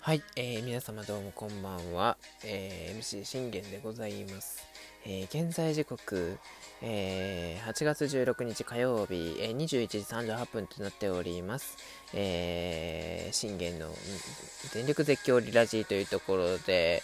[0.00, 4.62] はい、えー、皆様どうもこんばんは、えー、MC 信玄でございます、
[5.06, 6.36] えー、現在時刻、
[6.82, 11.78] えー、8月16日火曜日、えー、21時38分となっております、
[12.12, 13.88] えー、信玄の
[14.72, 17.02] 全力絶叫リラジーというところで、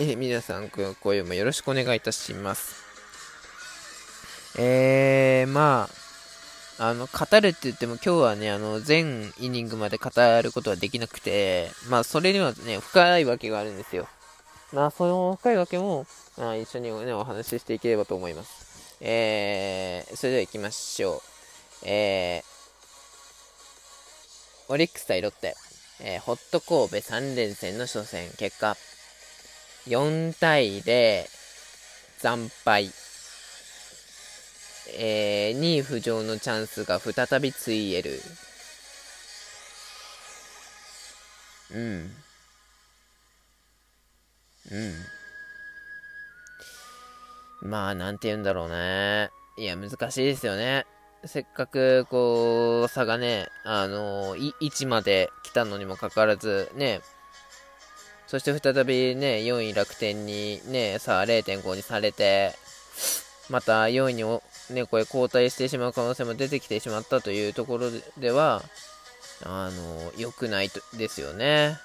[0.00, 2.88] えー、皆さん今夜もよろしくお願いいたします。
[4.58, 5.97] えー、まあ
[6.80, 10.10] あの、語るって言っても今日はね、あの、全イニングまで語
[10.42, 14.06] ることはできなくて、まあ、それにはね、深いわけがあるんですよ。
[14.72, 16.06] まあ、その深いわけも、
[16.36, 18.96] まあ、一緒にね、お話ししていければと思います。
[19.00, 21.20] えー、それでは行きましょう。
[21.84, 25.56] えー、オリックス対ロッテ、
[26.00, 28.76] えー、ホット神戸3連戦の初戦、結果、
[29.88, 31.26] 4対0、
[32.18, 32.92] 惨敗。
[34.96, 38.20] えー、2位浮上のチャンスが再びついえる。
[41.74, 42.12] うん。
[44.70, 44.74] う
[47.66, 47.68] ん。
[47.68, 49.30] まあ、なんて言うんだろうね。
[49.58, 50.86] いや、難しいですよね。
[51.24, 57.00] せっかく、こう、差がね、あのー、1まで来たのにもかかわらず、ね、
[58.28, 62.52] そして再びね、4位楽天にね、さあ0.5にされて、
[63.48, 64.22] また4位に
[64.70, 68.62] ね、これ交代してしまう可能性も出てきてしまったというところでは、
[69.44, 71.78] あの、良くないとですよね。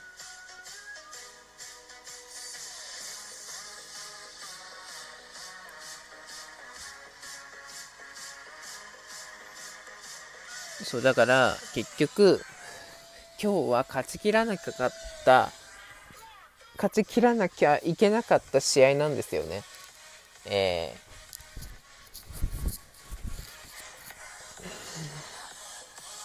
[10.84, 12.44] そう、だから、結局、
[13.42, 14.92] 今日は勝ちきらなかっ
[15.26, 15.52] た、
[16.76, 19.64] 勝ちきらなきゃいけなかった試合なんですよね。
[20.45, 21.12] えー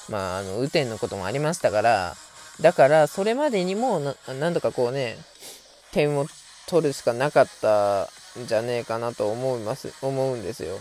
[0.09, 2.17] まあ、あの、雨天のこともありましたから、
[2.61, 5.17] だから、それまでにもな、なんとかこうね、
[5.93, 6.27] 点を
[6.67, 10.79] 取るしかなかったんじゃねえかなと思います、思うんですよ。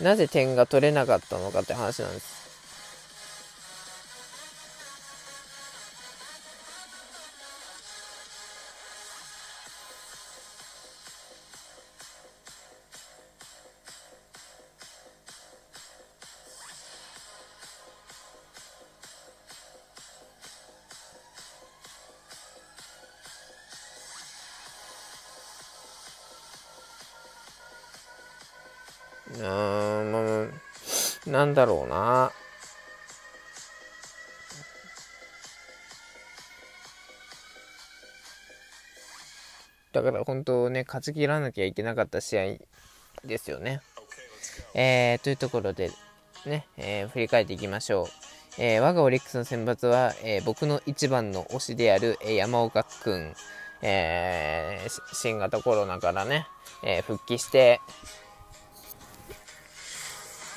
[0.00, 2.47] なぜ点が取れなかったのかって話なんです。
[29.34, 30.52] うーん、
[31.26, 32.32] なんだろうな。
[39.92, 42.58] だから本当ね、勝ち切らなきゃいけなかった試合
[43.24, 43.80] ですよね。
[44.74, 45.90] えー、というところで、
[46.46, 48.06] ね、えー、振り返っていきましょう。
[48.58, 53.34] えー、我がオリックスの選抜は、えー、僕の一番の推しである、えー、山岡くん、
[53.82, 56.46] えー、新型コロナからね、
[56.82, 57.80] えー、復帰して、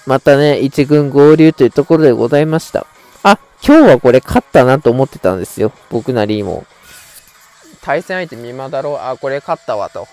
[0.06, 2.88] またね、一軍合流というところでございました。
[3.24, 5.72] あ、今日はこれ勝ったなと思ってたんですよ。
[5.90, 6.66] 僕なりも。
[7.82, 8.98] 対戦相手見まだろう。
[8.98, 10.08] あ、これ勝ったわと。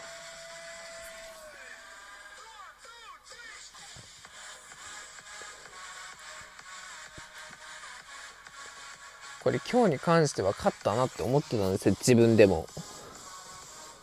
[9.43, 11.94] これ今日に関しては勝ったなって思ってたんですよ。
[11.99, 12.66] 自分でも。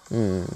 [0.10, 0.48] うん。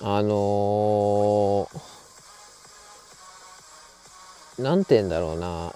[0.00, 1.93] あのー
[4.58, 5.72] なんて言うんだろうな。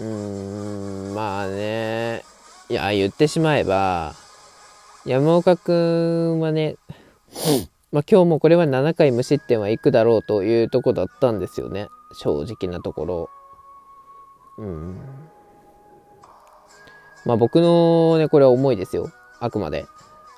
[0.00, 2.24] うん、まあね。
[2.68, 4.14] いや、言ってしまえば、
[5.04, 6.76] 山岡くんはね、
[7.90, 11.88] まあ今日もこれは7回無失点はいくだろうというとこだったんですよね。
[12.12, 13.30] 正直なところ。
[14.58, 15.00] うん。
[17.24, 19.10] まあ僕のね、これは思いですよ。
[19.40, 19.86] あくまで。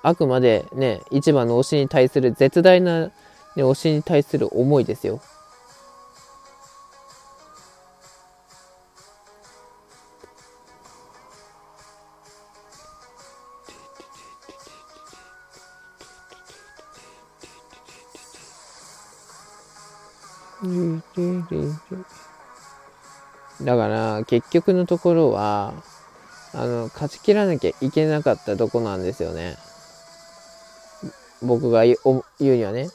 [0.02, 3.12] あくまでね、一番の推しに対する絶大な、ね、
[3.56, 5.20] 推しに対する思いですよ。
[23.62, 25.74] だから結局のところは
[26.52, 29.56] あの勝ち切らなきゃいけなかったとこなんですよね。
[31.42, 32.90] 僕が言うにはね。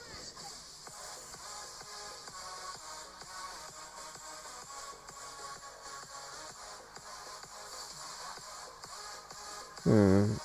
[9.86, 10.38] うん。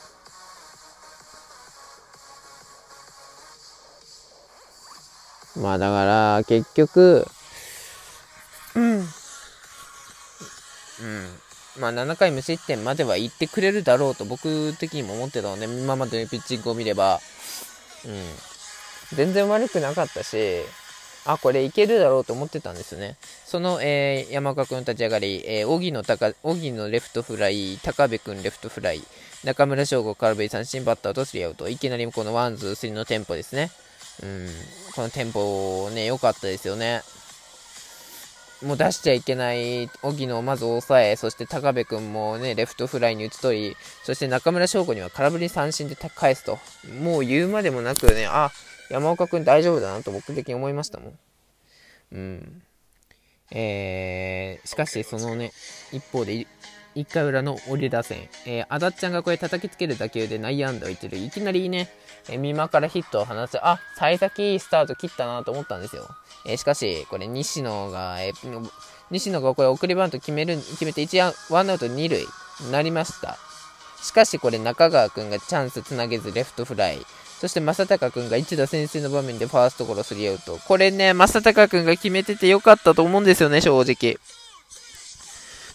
[5.57, 7.27] まあだから結局、
[8.75, 8.99] うん。
[8.99, 9.05] うん。
[11.79, 17.21] まあ7回無失点までは行ってくれるだろうと僕的にも思ってたので、今までのピッチングを見れば、
[18.05, 19.17] うん。
[19.17, 20.63] 全然悪くなかったし、
[21.27, 23.17] あ、これいけるだろうと思ってたんですよね。
[23.45, 29.03] その、えー、山岡君立ち上がり、えー、荻野高、荻野レフトフライ、高部君レフトフライ、
[29.45, 31.69] 中村奨吾、空振り三振バッターとスリーアウト。
[31.69, 33.71] いきなりこの one, two, three のテンポですね。
[34.23, 34.49] うん、
[34.95, 37.03] このテンポね、良かったですよね。
[38.63, 46.59] もう出しちゃいけない荻野をまず抑え、そして高部君もね、レフトフライに打ち取り、そして中村翔吾には空振り三振で返すと。
[47.01, 48.51] もう言うまでもなくね、あ、
[48.91, 51.19] 山岡君大丈夫だなと僕的に思いましたもん。
[52.13, 52.63] うん。
[53.53, 55.53] えー、しかしそのね、
[55.93, 56.47] 一方で、
[56.97, 61.19] 1回裏の折り打線、えー、あだっちゃんがこれ叩きつける打球で内野安打を言ってる。
[61.19, 61.89] いきなりね、
[62.29, 63.59] えー、美馬からヒットを放つ。
[63.65, 66.09] あ、幸先いいスタート切ったなと思ったんですよ。
[66.45, 68.71] えー、しかし、これ西野が、えー、
[69.11, 72.27] 西野がこれ送りバント決める、決めて1ワンアウト2塁
[72.61, 73.39] になりました。
[74.03, 77.01] しかしこれ中川くんがチャンスつなげずレフトフライ。
[77.41, 80.59] そして正隆君が一打先制の場面でファーストゴロスリーアウト。
[80.59, 84.19] これね、正隆君が決めててよかったと思うんですよね、正直。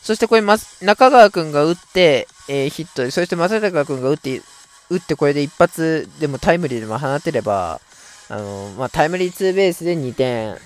[0.03, 4.43] そしてこれ、ま、中川君が打って、えー、ヒット、そして正隆君が打って、
[4.89, 7.81] 打ってこれで一発でもタイムリーでも放てれば、
[8.29, 10.57] あの、まあ、タイムリーツーベースで2点、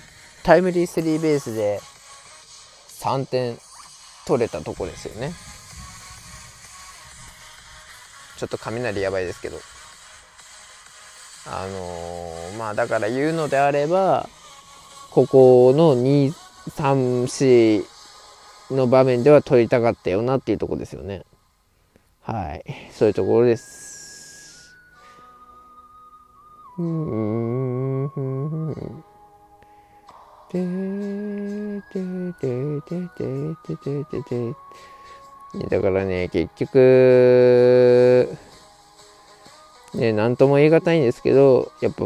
[0.42, 1.80] タイムリースリーベースで
[3.00, 3.58] 3点
[4.26, 5.32] 取れたとこですよね。
[8.38, 9.58] ちょっと雷やばいですけど。
[11.46, 14.28] あのー、まあだから言うのであれば、
[15.10, 16.32] ここの2、
[16.68, 17.24] 3、
[18.70, 21.24] 4の場面では取りたかったよなっていうとこですよね。
[22.22, 22.64] はい。
[22.92, 23.89] そういうところです。
[35.68, 38.36] だからね、結局、
[39.94, 42.04] ね、なんとも言い難いんですけど、やっぱ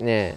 [0.00, 0.36] ね、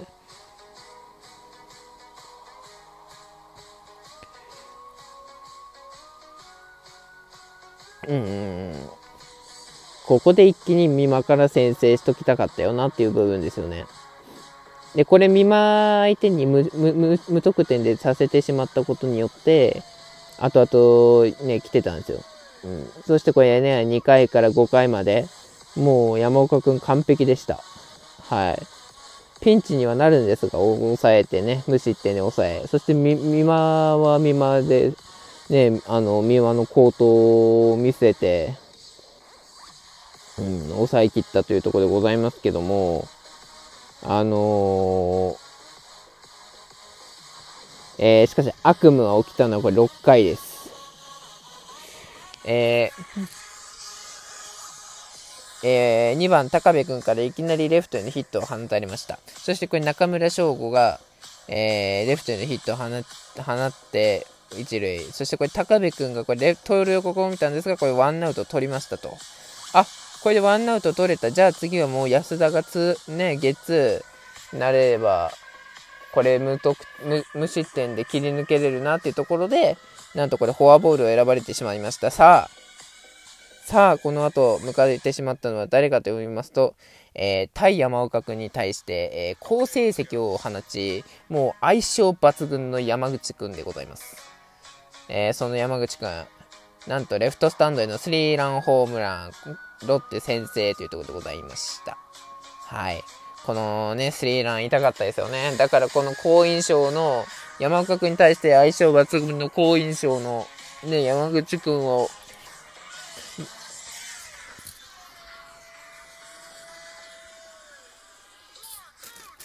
[8.07, 8.89] うん、
[10.09, 13.85] ここで一気に美馬から先制しときたかったよなっていう部分ですよね。
[14.95, 16.67] で、これ美馬相手に無
[17.43, 19.83] 得点でさせてしまったことによって、
[20.39, 22.21] 後々ね、来てたんですよ。
[22.63, 22.89] うん。
[23.05, 25.27] そしてこれね、2回から5回まで、
[25.75, 27.61] もう山岡くん完璧でした。
[28.23, 28.63] はい。
[29.41, 32.63] ピンチにはなるんですが、抑えてね、無失点で抑え。
[32.67, 34.91] そして、美馬は美馬で、
[35.51, 38.55] ね、あの、美馬の高騰を見せて、
[40.39, 43.07] うん、抑え切ったというところでございますけども、
[44.03, 45.37] あのー、
[47.99, 50.71] えー、しかし悪夢が起きたのはこれ6回です。
[52.45, 59.19] えー、えー、2番高部君からいきなりレフトへのヒットを放たれました。
[59.25, 61.01] そしてこれ中村翔吾が、
[61.49, 64.25] えー、レフトへのヒットを放って、
[64.57, 64.99] 一塁。
[65.11, 69.15] そしてこれ高部君がこれレ盗塁をここを見たんですが、これワンアウト取りましたと。
[69.73, 69.85] あ、
[70.21, 71.31] これでワンアウト取れた。
[71.31, 74.03] じゃあ次はもう安田がつ、ね、ゲッ
[74.53, 75.31] なれれば、
[76.11, 76.77] これ無得
[77.33, 79.77] 無失点で切り抜けれるなっていうところで、
[80.15, 82.11] なんとこれフォアボールを選ばれてしまいました。
[82.11, 82.59] さあ、
[83.65, 86.73] さあ、この後、迎えてしまったのは誰かと言いますと、
[87.13, 94.17] えー、対山岡君に対して、えー、好成績を放ち、もう相性抜群の山口君でございます。
[95.07, 96.09] えー、その山口君、
[96.87, 99.31] なんとレフトスタンドへのスリーランホームラン、
[99.85, 101.97] ロッテ先制というところでございました。
[102.67, 103.03] はい。
[103.45, 105.55] このね、スリーラン痛かったですよね。
[105.57, 107.25] だからこの好印象の
[107.59, 110.47] 山岡君に対して相性抜群の好印象の
[110.83, 112.09] ね、山口君を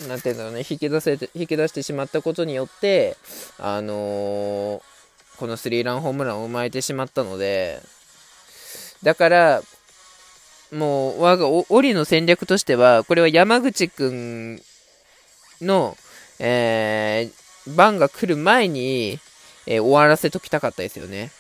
[0.09, 3.17] なんていうんだろうね、引き出せて、引き出してしまったことによって、
[3.59, 4.83] あのー、
[5.39, 7.81] このスリーランホームランを生まれてしまったので、
[9.03, 9.63] だから、
[10.75, 14.61] もう、我が、檻の戦略としては、これは山口くん
[15.61, 15.97] の、
[16.41, 19.21] えー、番が来る前に、
[19.67, 21.31] えー、終わらせときたかったですよね。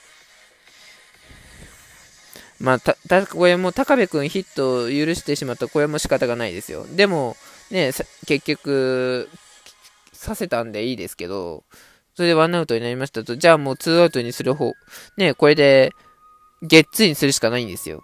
[2.61, 6.87] まあ、た、た、これも高部君ヒットを許してしまったこれも仕方がないですよ。
[6.87, 7.37] でも、
[7.71, 7.91] ね、
[8.26, 9.29] 結局、
[10.12, 11.64] させたんでいいですけど、
[12.14, 14.73] それでワンアウトになりましたと、じゃあもうツーアウトにする方、
[15.17, 15.93] ね、これで、
[16.62, 18.03] ゲッツーにするしかないんですよ。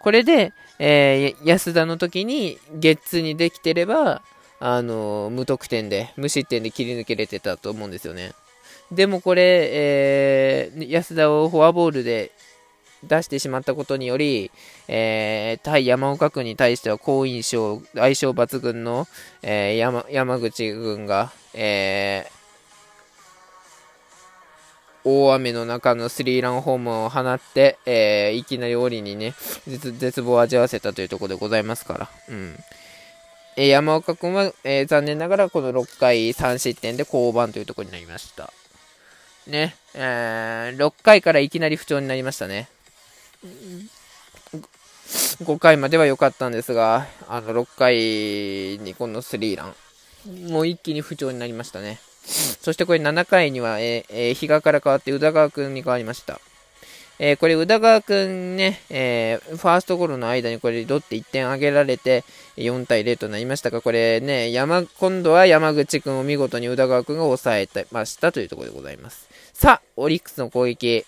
[0.00, 4.22] これで、えー、安田の時にゲッツーにできてれば、
[4.60, 8.32] あのー、無得点で、無失点で切り抜けれてたと思うんですよね。
[8.90, 12.32] でもこれ、えー、安田をフォアボールで
[13.04, 14.50] 出してしまったことにより、
[14.88, 19.06] えー、対山岡君に対しては好印象、相性抜群の、
[19.42, 22.37] えー、山山口君が、えー、
[25.08, 29.34] 大雨の中のスリーランホームを放って、えー、いきなり檻にね
[29.66, 32.10] 絶、望を味わわせたというところでございますから。
[32.28, 32.56] うん
[33.56, 38.52] えー、山岡君は、えー、残念ながらこの6回3失点で降板というところになりました。
[39.46, 42.68] ね、えー、6回からいきなり不調になりましたね。
[45.42, 50.50] 5回までは良かったんですが、あの、6回にこのスリーラン。
[50.50, 51.98] もう一気に不調になりましたね。
[52.28, 56.40] そしてこれ7回には、えー、えー、比嘉から変わって宇田川君に変わりました。
[57.20, 62.24] えー、これ宇田川君ね、えー、ファーストゴロの間にこれロッテ1点上げられて
[62.56, 69.28] 4対0となりましたが、これね、山、今度は山口君を見事に宇田川君が抑えてましたというところでございます。
[69.52, 71.04] さあ、オリックスの攻撃。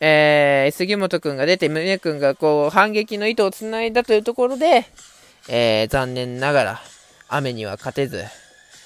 [0.00, 4.84] えー、杉本くんが出て、宗くんがこう、反撃の糸を繋いだというところで、
[5.48, 6.82] えー、残念ながら、
[7.28, 8.24] 雨には勝てず、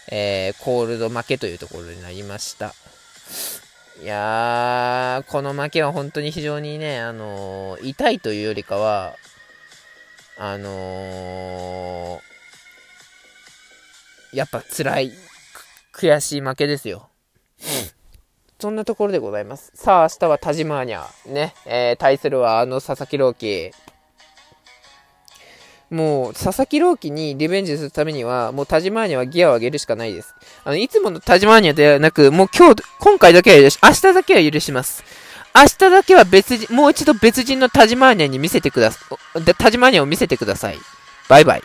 [0.09, 2.75] えー、コールド負けというところになりました。
[4.03, 9.15] いやー、この負けは本当に非常にね、あのー、痛いというよりかは、
[10.39, 15.13] あのー、やっぱ辛い、
[15.95, 17.09] 悔しい負けですよ。
[18.59, 19.73] そんなところでございます。
[19.75, 21.07] さあ、明日はタジマーニャ。
[21.27, 21.55] ね。
[21.67, 23.73] えー、対するはあの佐々木朗希。
[25.93, 30.35] もう、佐々木朗希にリベンジするためには、もうタジマーニャはギアを上げるしかないです。
[30.65, 35.05] あの、いつものタジマーニャではなく、もう今日、今回だけは許し、明日だけは許します。
[35.55, 39.01] 明日だけは別人、もう一度別人のタジマーニャに見せてくださ、
[39.59, 40.79] タジマーニャを見せてください。
[41.29, 41.63] バイバイ。